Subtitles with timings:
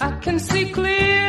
[0.00, 1.27] I can see clearly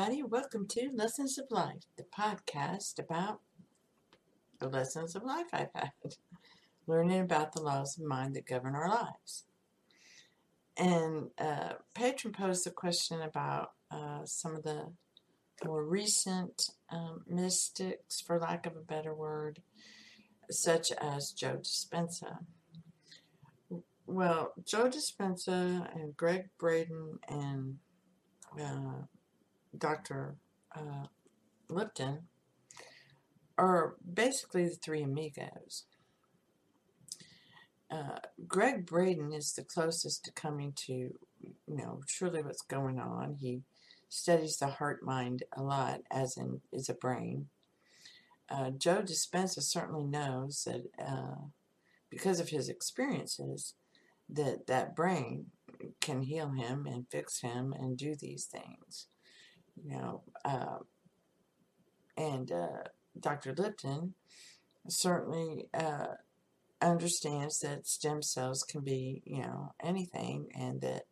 [0.00, 0.22] everybody.
[0.22, 3.40] Welcome to Lessons of Life, the podcast about
[4.58, 5.90] the lessons of life I've had,
[6.86, 9.44] learning about the laws of mind that govern our lives.
[10.78, 14.90] And uh, Patron posed a question about uh, some of the
[15.66, 19.60] more recent um, mystics, for lack of a better word,
[20.50, 22.38] such as Joe Dispenza.
[24.06, 27.76] Well, Joe Dispenza and Gregg Braden and
[28.58, 29.02] uh,
[29.76, 30.36] Dr.
[30.74, 31.06] Uh,
[31.68, 32.22] Lipton
[33.56, 35.84] are basically the three amigos.
[37.90, 43.34] Uh, Gregg Braden is the closest to coming to, you know, truly what's going on.
[43.34, 43.62] He
[44.08, 47.48] studies the heart mind a lot, as in is a brain.
[48.48, 51.46] Uh, Joe Dispenza certainly knows that uh,
[52.10, 53.74] because of his experiences,
[54.28, 55.46] that that brain
[56.00, 59.06] can heal him and fix him and do these things
[59.84, 60.78] you know, uh,
[62.16, 62.84] and uh,
[63.18, 63.54] Dr.
[63.56, 64.14] Lipton
[64.88, 66.14] certainly uh,
[66.80, 71.02] understands that stem cells can be, you know, anything, and that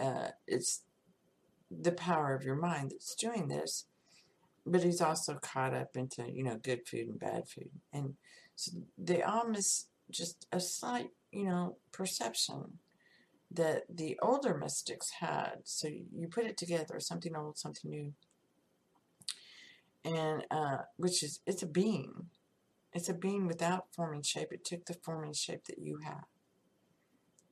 [0.00, 0.82] uh, it's
[1.70, 3.86] the power of your mind that's doing this.
[4.64, 8.14] But he's also caught up into, you know, good food and bad food, and
[8.56, 12.78] so they all miss just a slight, you know, perception
[13.56, 15.56] that the older mystics had.
[15.64, 18.12] So you put it together, something old, something new.
[20.04, 22.26] And uh, which is, it's a being.
[22.92, 24.52] It's a being without form and shape.
[24.52, 26.24] It took the form and shape that you have.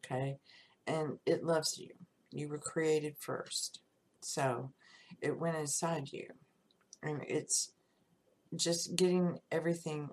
[0.04, 0.38] Okay?
[0.86, 1.90] And it loves you.
[2.30, 3.80] You were created first.
[4.20, 4.72] So
[5.20, 6.28] it went inside you.
[7.02, 7.72] And it's
[8.54, 10.10] just getting everything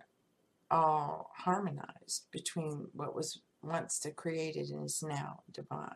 [0.69, 5.89] all harmonized between what was once the created and is now divine.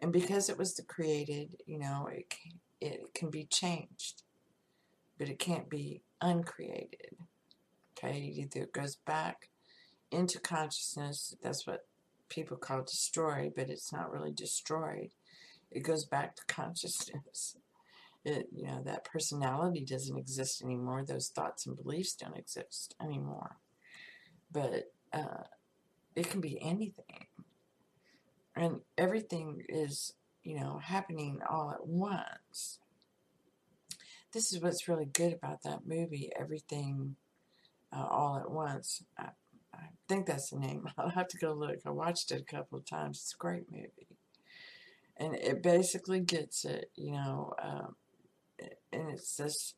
[0.00, 4.22] And because it was the created, you know, it can, it can be changed,
[5.18, 7.16] but it can't be uncreated.
[7.96, 9.48] Okay, it either goes back
[10.10, 11.36] into consciousness.
[11.42, 11.86] That's what
[12.28, 15.10] people call destroyed, but it's not really destroyed.
[15.70, 17.56] It goes back to consciousness.
[18.24, 21.04] It, you know, that personality doesn't exist anymore.
[21.04, 23.56] Those thoughts and beliefs don't exist anymore.
[24.50, 25.44] But uh,
[26.14, 27.26] it can be anything.
[28.54, 30.12] And everything is,
[30.42, 32.78] you know, happening all at once.
[34.32, 37.16] This is what's really good about that movie, Everything
[37.92, 39.02] uh, All at Once.
[39.18, 39.28] I,
[39.74, 40.88] I think that's the name.
[40.98, 41.80] I'll have to go look.
[41.84, 43.18] I watched it a couple of times.
[43.18, 44.16] It's a great movie.
[45.18, 47.94] And it basically gets it, you know, um,
[48.92, 49.74] and it's this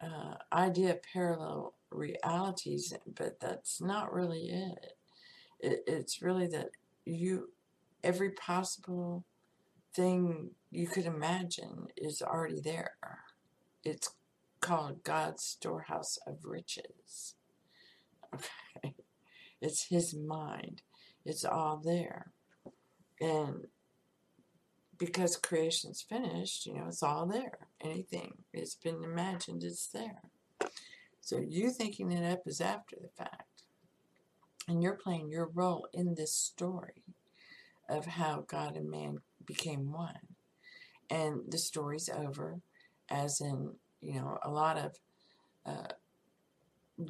[0.00, 4.96] uh, idea of parallel realities, but that's not really it.
[5.62, 5.84] It.
[5.86, 6.70] It's really that
[7.04, 7.50] you,
[8.02, 9.24] every possible
[9.94, 12.94] thing you could imagine is already there.
[13.84, 14.10] It's
[14.60, 17.34] called God's storehouse of riches.
[18.34, 18.94] Okay.
[19.60, 20.82] It's His mind.
[21.24, 22.32] It's all there.
[23.20, 23.66] And
[24.98, 27.58] because creation's finished, you know, it's all there.
[27.80, 30.22] Anything it's been imagined, it's there.
[31.20, 33.51] So you thinking it up is after the fact.
[34.68, 37.02] And you're playing your role in this story
[37.88, 40.18] of how God and man became one.
[41.10, 42.60] And the story's over,
[43.10, 44.96] as in, you know, a lot of
[45.66, 45.92] uh,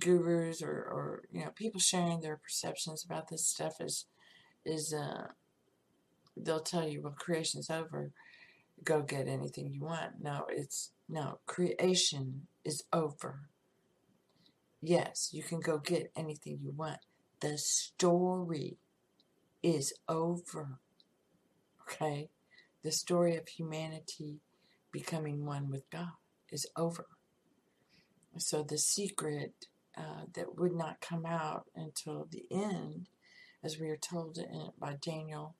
[0.00, 4.06] gurus or, or, you know, people sharing their perceptions about this stuff is,
[4.64, 5.28] is, uh,
[6.36, 8.10] they'll tell you, well, creation's over.
[8.84, 10.20] Go get anything you want.
[10.20, 13.48] No, it's no, creation is over.
[14.80, 16.98] Yes, you can go get anything you want.
[17.42, 18.78] The story
[19.64, 20.78] is over.
[21.82, 22.28] Okay?
[22.84, 24.38] The story of humanity
[24.92, 26.12] becoming one with God
[26.52, 27.06] is over.
[28.38, 29.66] So the secret
[29.98, 33.08] uh, that would not come out until the end,
[33.64, 35.56] as we are told in, by Daniel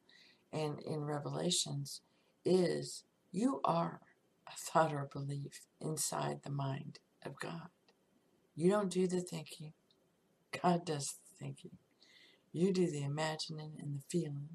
[0.52, 2.00] and in Revelations,
[2.44, 3.02] is
[3.32, 4.00] you are
[4.46, 7.70] a thought or belief inside the mind of God.
[8.55, 9.73] You don't do the thinking,
[10.62, 11.72] God does thinking.
[12.52, 14.48] You do the imagining and the feeling.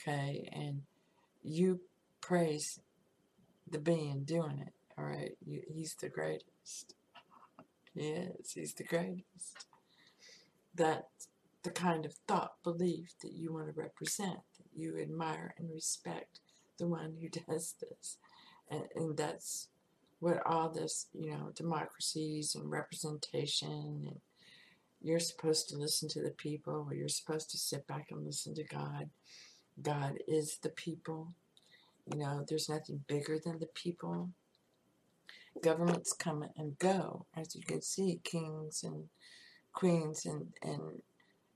[0.00, 0.82] Okay, and
[1.42, 1.80] you
[2.20, 2.80] praise
[3.68, 4.72] the being doing it.
[4.98, 6.94] All right, you, he's the greatest.
[7.94, 8.52] He is.
[8.52, 9.66] He's the greatest.
[10.74, 11.28] That's
[11.62, 16.40] the kind of thought, belief that you want to represent, that you admire and respect
[16.78, 18.16] the one who does this.
[18.70, 19.68] And, and that's
[20.20, 24.20] what all this, you know, democracies and representation and
[25.02, 28.54] you're supposed to listen to the people or you're supposed to sit back and listen
[28.54, 29.10] to God.
[29.80, 31.28] God is the people.
[32.12, 34.30] You know, there's nothing bigger than the people.
[35.62, 39.08] Governments come and go, as you can see, kings and
[39.72, 41.02] queens and, and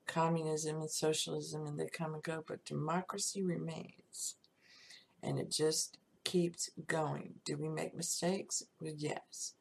[0.06, 4.36] communism and socialism, and they come and go, but democracy remains.
[5.22, 7.34] And it just keeps going.
[7.44, 8.62] Do we make mistakes?
[8.80, 9.54] Well, yes.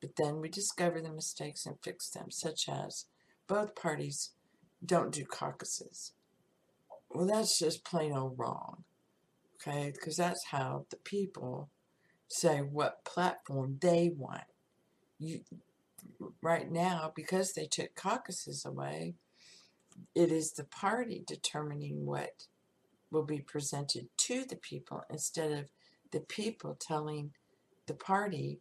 [0.00, 3.06] But then we discover the mistakes and fix them, such as
[3.50, 4.30] both parties
[4.86, 6.12] don't do caucuses.
[7.10, 8.84] Well, that's just plain old wrong.
[9.56, 9.90] Okay?
[9.92, 11.68] Because that's how the people
[12.28, 14.44] say what platform they want.
[15.18, 15.40] You,
[16.40, 19.14] right now, because they took caucuses away,
[20.14, 22.46] it is the party determining what
[23.10, 25.70] will be presented to the people instead of
[26.12, 27.32] the people telling
[27.86, 28.60] the party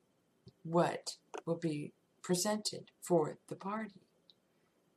[0.63, 1.93] what will be
[2.23, 4.01] presented for the party.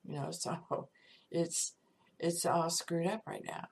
[0.07, 0.89] You know, so
[1.31, 1.75] it's
[2.19, 3.67] it's all screwed up right now.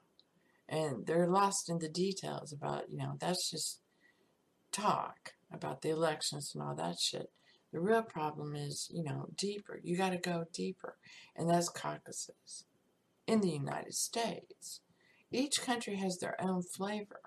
[0.68, 3.80] And they're lost in the details about, you know, that's just
[4.72, 7.30] talk about the elections and all that shit.
[7.72, 9.80] The real problem is, you know, deeper.
[9.82, 10.96] You got to go deeper.
[11.36, 12.64] And that's caucuses
[13.26, 14.80] in the United States.
[15.32, 17.20] Each country has their own flavor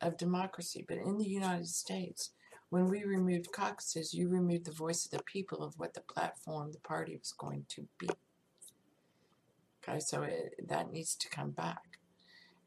[0.00, 2.30] of democracy, but in the United States,
[2.70, 6.72] when we removed caucuses, you removed the voice of the people of what the platform,
[6.72, 8.08] the party was going to be.
[9.88, 11.98] Okay, so it, that needs to come back.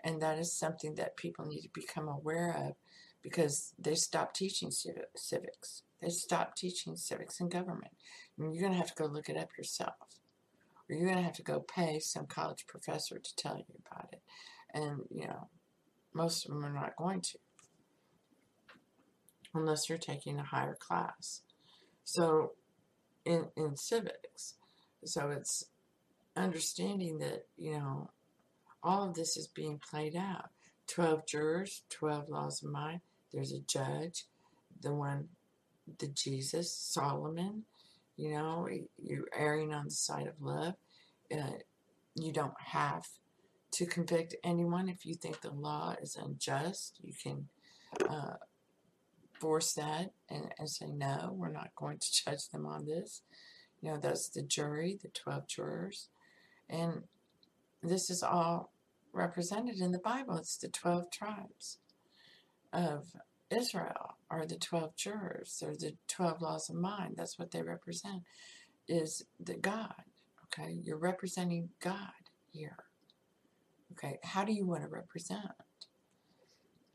[0.03, 2.75] And that is something that people need to become aware of
[3.23, 5.83] because they stopped teaching civics.
[6.01, 7.93] They stopped teaching civics and government.
[8.37, 9.95] And you're going to have to go look it up yourself.
[10.87, 14.09] Or you're going to have to go pay some college professor to tell you about
[14.13, 14.21] it.
[14.73, 15.49] And, you know,
[16.13, 17.39] most of them are not going to.
[19.55, 21.41] Unless you're taking a higher class.
[22.03, 22.51] So,
[23.23, 24.55] in, in civics,
[25.03, 25.65] so it's
[26.35, 28.09] understanding that, you know,
[28.83, 30.49] all of this is being played out.
[30.87, 33.01] 12 jurors, 12 laws of mind.
[33.33, 34.25] There's a judge,
[34.81, 35.29] the one,
[35.99, 37.63] the Jesus, Solomon.
[38.17, 38.67] You know,
[39.01, 40.75] you're erring on the side of love.
[41.31, 41.57] Uh,
[42.13, 43.07] you don't have
[43.71, 46.99] to convict anyone if you think the law is unjust.
[47.01, 47.49] You can
[48.07, 48.35] uh,
[49.33, 53.21] force that and, and say, no, we're not going to judge them on this.
[53.81, 56.07] You know, that's the jury, the 12 jurors.
[56.69, 57.03] And
[57.83, 58.71] this is all
[59.13, 60.37] represented in the Bible.
[60.37, 61.79] It's the 12 tribes
[62.73, 63.05] of
[63.49, 65.57] Israel are the 12 jurors.
[65.61, 67.15] They're the 12 laws of mind.
[67.17, 68.23] That's what they represent,
[68.87, 69.93] is the God.
[70.45, 72.11] Okay, you're representing God
[72.51, 72.77] here.
[73.93, 75.51] Okay, how do you want to represent?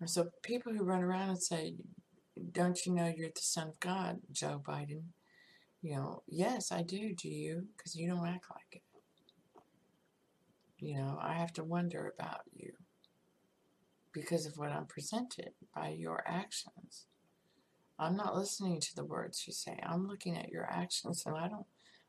[0.01, 1.75] And so people who run around and say,
[2.53, 5.03] don't you know you're the son of God, Joe Biden?
[5.83, 7.15] You know, yes, I do.
[7.15, 7.69] Do you?
[7.77, 8.83] Because you don't act like it.
[10.81, 12.73] You know, I have to wonder about you
[14.13, 17.07] because of what I'm presented by your actions.
[17.99, 19.79] I'm not listening to the words you say.
[19.83, 21.67] I'm looking at your actions and I don't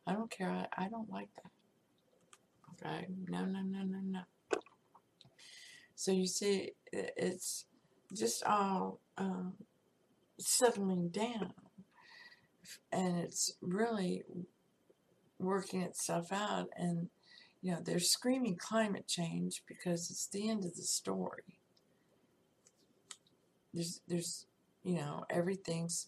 [0.07, 0.50] I don't care.
[0.50, 2.88] I, I don't like that.
[2.88, 3.07] Okay?
[3.27, 4.22] No, no, no, no, no.
[5.95, 7.65] So you see, it's
[8.13, 9.53] just all um,
[10.39, 11.53] settling down.
[12.91, 14.24] And it's really
[15.38, 16.69] working itself out.
[16.75, 17.10] And
[17.62, 21.60] you know, they're screaming climate change because it's the end of the story.
[23.74, 24.46] There's, there's,
[24.84, 26.08] you know, everything's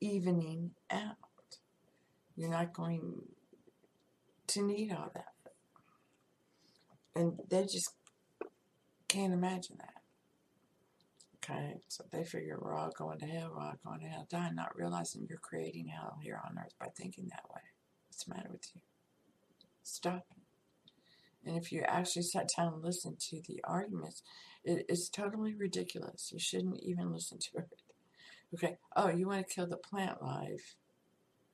[0.00, 1.16] evening out.
[2.36, 3.22] You're not going
[4.48, 5.34] to need all that.
[7.14, 7.90] And they just
[9.08, 9.94] can't imagine that.
[11.42, 14.50] Okay, so they figure we're all going to hell, we're all going to hell, die,
[14.50, 17.62] not realizing you're creating hell here on earth by thinking that way.
[18.08, 18.80] What's the matter with you?
[19.82, 20.39] Stop it.
[21.44, 24.22] And if you actually sat down and listened to the arguments,
[24.64, 26.30] it is totally ridiculous.
[26.32, 27.82] You shouldn't even listen to it.
[28.54, 30.74] Okay, oh, you want to kill the plant life?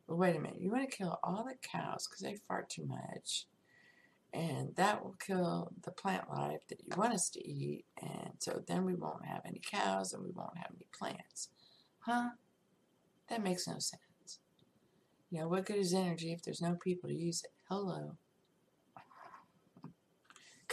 [0.07, 0.61] Well, wait a minute.
[0.61, 3.47] You want to kill all the cows because they fart too much.
[4.33, 7.85] And that will kill the plant life that you want us to eat.
[8.03, 11.49] And so then we won't have any cows and we won't have any plants.
[12.01, 12.31] Huh?
[13.29, 14.01] That makes no sense.
[15.31, 17.51] You know, what good is energy if there's no people to use it?
[17.69, 18.17] Hello.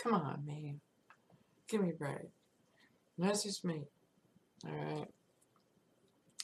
[0.03, 0.81] Come on, man.
[1.69, 2.29] Give me a break.
[3.17, 3.83] That's just me.
[4.67, 5.07] Alright?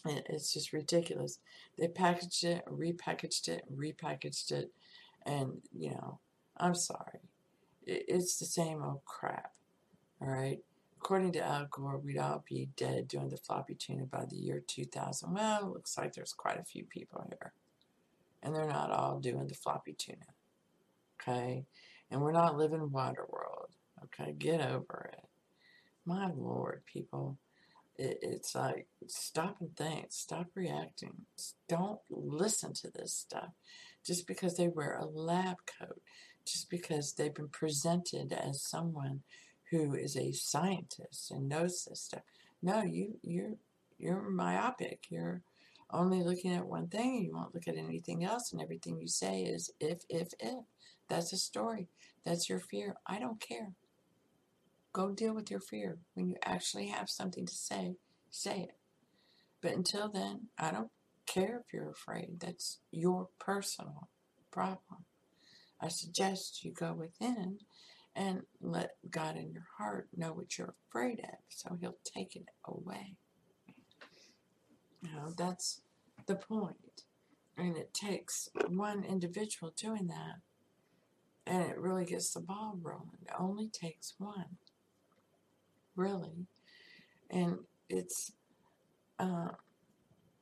[0.05, 1.39] It's just ridiculous.
[1.77, 4.71] They packaged it, repackaged it, repackaged it,
[5.25, 6.19] and, you know,
[6.55, 7.19] I'm sorry.
[7.85, 9.51] It's the same old crap.
[10.21, 10.59] Alright?
[10.97, 14.63] According to Al Gore, we'd all be dead doing the floppy tuna by the year
[14.65, 15.33] 2000.
[15.33, 17.51] Well, it looks like there's quite a few people here.
[18.41, 20.27] And they're not all doing the floppy tuna.
[21.21, 21.65] Okay?
[22.11, 23.48] And we're not living water world.
[24.05, 24.33] Okay?
[24.33, 25.25] Get over it.
[26.05, 27.37] My lord, people.
[27.97, 30.07] It, it's like, stop and think.
[30.09, 31.13] Stop reacting.
[31.67, 33.49] Don't listen to this stuff.
[34.05, 36.01] Just because they wear a lab coat.
[36.45, 39.21] Just because they've been presented as someone
[39.69, 42.21] who is a scientist and knows this stuff.
[42.61, 43.53] No, you you're
[43.97, 45.05] you're myopic.
[45.09, 45.41] You're
[45.91, 49.07] only looking at one thing and you won't look at anything else and everything you
[49.07, 50.63] say is if if if.
[51.07, 51.87] That's a story.
[52.23, 52.95] That's your fear.
[53.07, 53.71] I don't care.
[54.93, 55.99] Go deal with your fear.
[56.13, 57.95] When you actually have something to say,
[58.29, 58.75] say it.
[59.61, 60.91] But until then, I don't
[61.25, 62.39] care if you're afraid.
[62.39, 64.09] That's your personal
[64.51, 65.05] problem.
[65.81, 67.59] I suggest you go within
[68.15, 72.47] and let God in your heart know what you're afraid of so he'll take it
[72.65, 73.15] away.
[75.01, 75.81] You know, that's
[76.25, 77.03] the point.
[77.57, 80.41] And it takes one individual doing that
[81.49, 83.19] and it really gets the ball rolling.
[83.23, 84.57] It only takes one.
[85.99, 86.47] Really.
[87.29, 88.31] And it's
[89.19, 89.49] uh,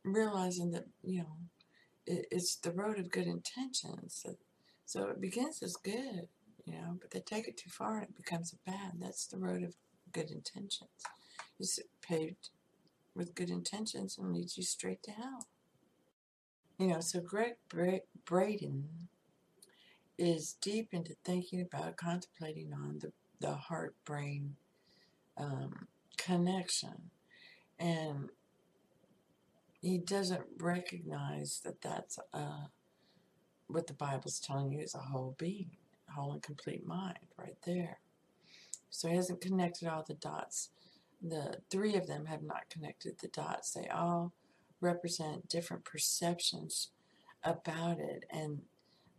[0.04, 1.38] realizing that, you know,
[2.06, 4.26] it, it's the road of good intentions.
[4.86, 6.28] So it begins as good
[6.68, 8.94] you know, but they take it too far and it becomes bad.
[9.00, 9.74] That's the road of
[10.12, 10.90] good intentions.
[11.60, 12.50] It's paved
[13.16, 15.48] with good intentions and leads you straight to hell.
[16.78, 19.08] You know, so Gregg Bra- Braden
[20.18, 24.58] is deep into thinking about, contemplating on the, the heart brain
[25.38, 27.12] um, connection.
[27.80, 28.30] And
[29.82, 32.66] he doesn't recognize that that's uh,
[33.68, 35.72] what the Bible's telling you is a whole being
[36.18, 38.00] whole and complete mind right there.
[38.90, 40.70] So he hasn't connected all the dots.
[41.22, 43.72] The three of them have not connected the dots.
[43.72, 44.34] They all
[44.80, 46.90] represent different perceptions
[47.44, 48.62] about it, and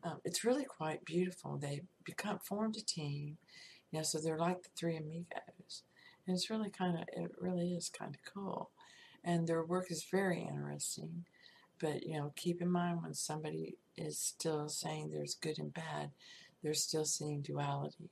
[0.04, 1.56] um, it's really quite beautiful.
[1.56, 3.36] They become formed a team,
[3.90, 5.26] you know, so they're like the three amigos,
[6.28, 8.70] and it's really kind of it really is kind of cool,
[9.24, 11.24] and their work is very interesting.
[11.80, 16.10] But you know, keep in mind when somebody is still saying there's good and bad,
[16.62, 18.10] they're still seeing duality.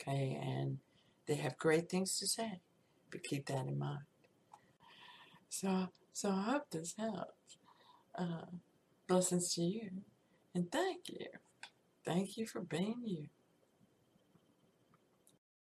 [0.00, 0.78] Okay, and
[1.26, 2.60] they have great things to say,
[3.10, 4.04] but keep that in mind.
[5.50, 7.58] So, so I hope this helps.
[8.18, 8.46] Uh,
[9.06, 9.90] blessings to you,
[10.54, 11.26] and thank you.
[12.04, 13.26] Thank you for being you.